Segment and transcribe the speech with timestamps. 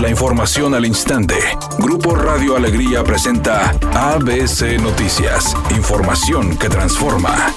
[0.00, 1.34] La información al instante.
[1.80, 5.56] Grupo Radio Alegría presenta ABC Noticias.
[5.76, 7.52] Información que transforma.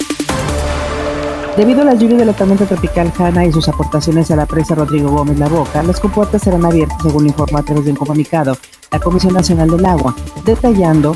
[1.56, 4.74] Debido a la lluvia de la tormenta tropical Hanna y sus aportaciones a la presa
[4.74, 8.58] Rodrigo Gómez La Boca, las compuertas serán abiertas según informó través de un comunicado
[8.92, 11.16] la Comisión Nacional del Agua, detallando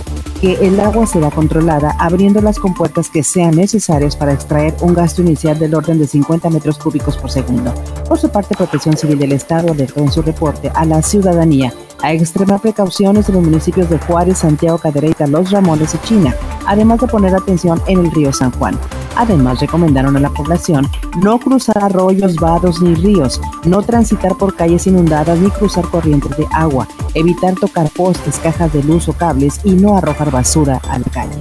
[0.54, 5.58] el agua será controlada abriendo las compuertas que sean necesarias para extraer un gasto inicial
[5.58, 7.74] del orden de 50 metros cúbicos por segundo.
[8.08, 12.14] Por su parte, Protección Civil del Estado alertó en su reporte a la ciudadanía a
[12.14, 16.36] extremar precauciones en los municipios de Juárez, Santiago, Cadereyta, Los Ramones y China,
[16.68, 18.78] además de poner atención en el río San Juan.
[19.16, 20.88] Además, recomendaron a la población
[21.22, 26.48] no cruzar arroyos, vados ni ríos, no transitar por calles inundadas ni cruzar corrientes de
[26.52, 31.06] agua, evitar tocar postes, cajas de luz o cables y no arrojar basura a la
[31.06, 31.40] calle.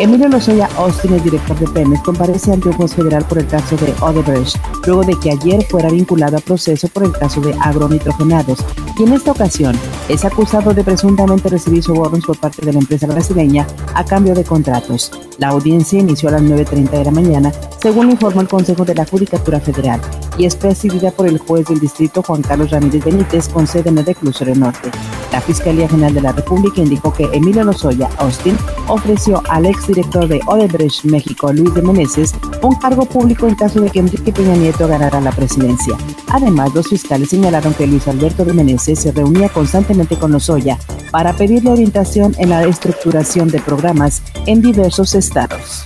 [0.00, 3.76] Emilio Lozoya Austin, el director de Pemex, comparece ante un juez federal por el caso
[3.76, 4.56] de Odebrecht,
[4.86, 8.58] luego de que ayer fuera vinculado a proceso por el caso de agronitrogenados,
[8.98, 9.76] y en esta ocasión
[10.08, 14.44] es acusado de presuntamente recibir sobornos por parte de la empresa brasileña a cambio de
[14.44, 15.10] contratos.
[15.38, 19.04] La audiencia inició a las 9.30 de la mañana, según informó el Consejo de la
[19.04, 20.00] Judicatura Federal,
[20.38, 23.98] y es presidida por el juez del distrito Juan Carlos Ramírez Benítez con sede en
[23.98, 24.90] el reclusorio norte.
[25.32, 30.40] La Fiscalía General de la República indicó que Emilio Lozoya Austin ofreció al exdirector de
[30.46, 32.34] Odebrecht México, Luis de Meneses,
[32.66, 35.96] un cargo público en caso de que Enrique Peña Nieto ganara la presidencia.
[36.28, 40.78] Además, los fiscales señalaron que Luis Alberto de Meneses se reunía constantemente con Lozoya
[41.10, 45.84] para pedirle orientación en la estructuración de programas en diversos estados.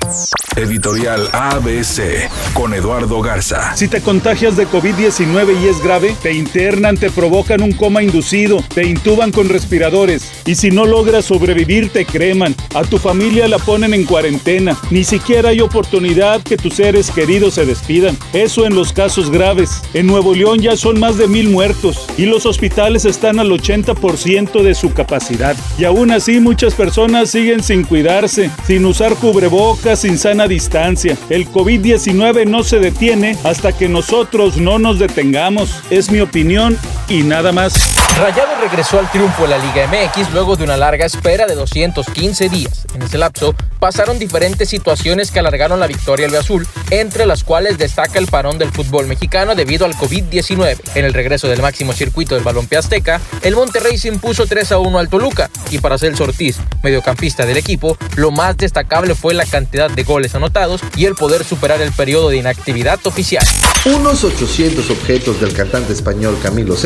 [0.58, 3.76] Editorial ABC con Eduardo Garza.
[3.76, 8.64] Si te contagias de COVID-19 y es grave, te internan, te provocan un coma inducido,
[8.74, 13.58] te intuban con respiradores y si no logras sobrevivir te creman, a tu familia la
[13.58, 18.18] ponen en cuarentena, ni siquiera hay oportunidad que tus seres queridos se despidan.
[18.32, 19.80] Eso en los casos graves.
[19.94, 24.62] En Nuevo León ya son más de mil muertos y los hospitales están al 80%
[24.62, 25.56] de su capacidad.
[25.78, 31.16] Y aún así muchas personas siguen sin cuidarse, sin usar cubrebocas, sin sana distancia.
[31.30, 35.82] El COVID-19 no se detiene hasta que nosotros no nos detengamos.
[35.90, 36.76] Es mi opinión
[37.08, 37.94] y nada más.
[38.18, 42.48] Rayado regresó al triunfo en la Liga MX luego de una larga espera de 215
[42.48, 42.86] días.
[42.94, 47.78] En ese lapso pasaron diferentes situaciones que alargaron la victoria al azul, entre las cuales
[47.78, 50.78] destaca el parón del fútbol mexicano debido al COVID-19.
[50.96, 54.78] En el regreso del máximo circuito del balompié azteca, el Monterrey se impuso 3 a
[54.78, 59.46] 1 al Toluca y para Celso Ortiz, mediocampista del equipo, lo más destacable fue la
[59.46, 63.46] cantidad de goles anotados y el poder superar el periodo de inactividad oficial.
[63.84, 66.76] Unos 800 objetos del cantante español Camilo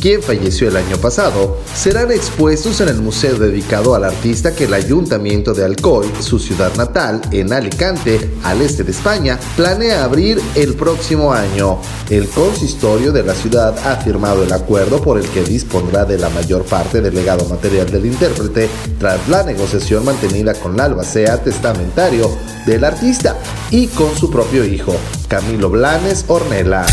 [0.00, 4.74] Quien falleció el año pasado, serán expuestos en el museo dedicado al artista que el
[4.74, 10.74] Ayuntamiento de Alcoy, su ciudad natal, en Alicante, al este de España, planea abrir el
[10.74, 11.78] próximo año.
[12.10, 16.28] El consistorio de la ciudad ha firmado el acuerdo por el que dispondrá de la
[16.30, 22.30] mayor parte del legado material del intérprete tras la negociación mantenida con la albacea testamentario
[22.66, 23.38] del artista
[23.70, 24.94] y con su propio hijo,
[25.32, 26.84] Camilo Blanes Ornella.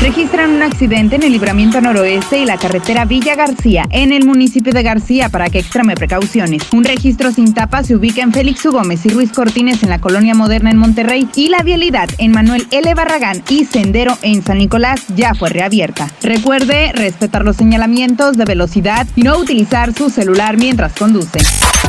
[0.00, 4.72] Registran un accidente en el libramiento noroeste y la carretera Villa García, en el municipio
[4.72, 6.62] de García, para que extreme precauciones.
[6.72, 8.72] Un registro sin tapa se ubica en Félix U.
[8.72, 12.66] Gómez y Ruiz Cortines en la colonia moderna en Monterrey y la vialidad en Manuel
[12.70, 12.94] L.
[12.94, 16.08] Barragán y Sendero en San Nicolás ya fue reabierta.
[16.22, 21.40] Recuerde respetar los señalamientos de velocidad y no utilizar su celular mientras conduce.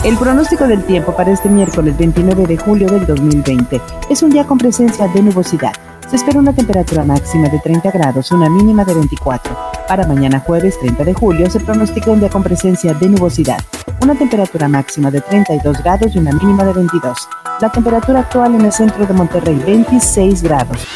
[0.03, 4.45] El pronóstico del tiempo para este miércoles 29 de julio del 2020 es un día
[4.45, 5.73] con presencia de nubosidad.
[6.09, 9.57] Se espera una temperatura máxima de 30 grados, una mínima de 24.
[9.89, 13.59] Para mañana jueves 30 de julio se pronostica un día con presencia de nubosidad,
[14.01, 17.17] una temperatura máxima de 32 grados y una mínima de 22.
[17.59, 20.87] La temperatura actual en el centro de Monterrey 26 grados.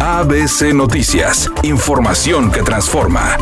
[0.00, 3.38] ABC Noticias, información que transforma.